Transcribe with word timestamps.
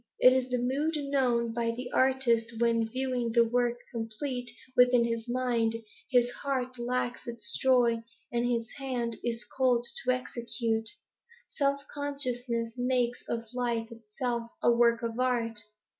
It 0.19 0.33
is 0.33 0.49
the 0.49 0.57
mood 0.57 0.95
known 0.97 1.53
by 1.53 1.69
the 1.69 1.91
artist 1.91 2.57
when, 2.59 2.87
viewing 2.89 3.33
the 3.33 3.45
work 3.47 3.77
complete 3.91 4.49
within 4.75 5.05
his 5.05 5.29
mind, 5.29 5.75
his 6.09 6.27
heart 6.31 6.79
lacks 6.79 7.27
its 7.27 7.55
joy 7.61 7.99
and 8.31 8.43
his 8.43 8.67
hand 8.79 9.17
is 9.23 9.45
cold 9.45 9.85
to 10.03 10.11
execute. 10.11 10.89
Self 11.49 11.81
consciousness 11.93 12.79
makes 12.79 13.23
of 13.29 13.43
life 13.53 13.91
itself 13.91 14.49
a 14.63 14.71
work 14.71 15.03
of 15.03 15.19
art. 15.19 15.59